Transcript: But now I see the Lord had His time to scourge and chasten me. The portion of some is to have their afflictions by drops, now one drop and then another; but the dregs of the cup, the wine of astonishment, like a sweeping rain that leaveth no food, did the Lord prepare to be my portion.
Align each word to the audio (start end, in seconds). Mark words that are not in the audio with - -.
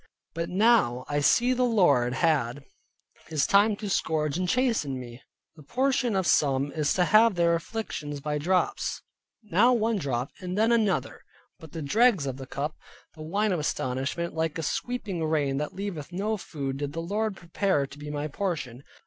But 0.33 0.49
now 0.49 1.05
I 1.07 1.19
see 1.19 1.53
the 1.53 1.61
Lord 1.61 2.13
had 2.15 2.63
His 3.27 3.45
time 3.45 3.75
to 3.75 3.87
scourge 3.87 4.35
and 4.35 4.49
chasten 4.49 4.99
me. 4.99 5.21
The 5.55 5.61
portion 5.61 6.15
of 6.15 6.25
some 6.25 6.71
is 6.71 6.91
to 6.95 7.05
have 7.05 7.35
their 7.35 7.53
afflictions 7.53 8.19
by 8.19 8.39
drops, 8.39 9.03
now 9.43 9.73
one 9.73 9.99
drop 9.99 10.31
and 10.39 10.57
then 10.57 10.71
another; 10.71 11.21
but 11.59 11.71
the 11.73 11.83
dregs 11.83 12.25
of 12.25 12.37
the 12.37 12.47
cup, 12.47 12.77
the 13.13 13.21
wine 13.21 13.51
of 13.51 13.59
astonishment, 13.59 14.33
like 14.33 14.57
a 14.57 14.63
sweeping 14.63 15.23
rain 15.23 15.57
that 15.57 15.75
leaveth 15.75 16.11
no 16.11 16.35
food, 16.35 16.77
did 16.77 16.93
the 16.93 16.99
Lord 17.01 17.35
prepare 17.37 17.85
to 17.85 17.99
be 17.99 18.09
my 18.09 18.27
portion. 18.27 18.83